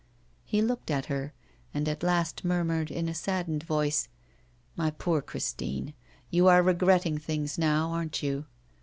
He 0.43 0.63
looked 0.63 0.89
at 0.89 1.05
her, 1.05 1.31
and 1.75 1.87
at 1.87 2.01
last 2.01 2.43
murmured, 2.43 2.89
in 2.89 3.07
a 3.07 3.13
saddened 3.13 3.61
voice: 3.61 4.07
'My 4.75 4.89
poor 4.89 5.21
Christine, 5.21 5.93
you 6.31 6.47
are 6.47 6.63
regretting 6.63 7.19
things 7.19 7.59
now, 7.59 7.91
aren't 7.91 8.23
you? 8.23 8.45